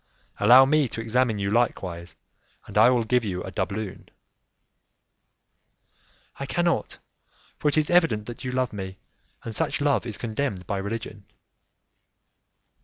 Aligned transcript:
"Allow 0.39 0.65
me 0.65 0.87
to 0.87 0.99
examine 0.99 1.37
you 1.37 1.51
likewise, 1.51 2.15
and 2.65 2.75
I 2.75 2.89
will 2.89 3.03
give 3.03 3.23
you 3.23 3.43
a 3.43 3.51
doubloon." 3.51 4.09
"I 6.39 6.47
cannot, 6.47 6.97
for 7.55 7.67
it 7.67 7.77
is 7.77 7.91
evident 7.91 8.25
that 8.25 8.43
you 8.43 8.49
love 8.51 8.73
me, 8.73 8.97
and 9.43 9.55
such 9.55 9.79
love 9.79 10.07
is 10.07 10.17
condemned 10.17 10.65
by 10.65 10.77
religion." 10.79 11.25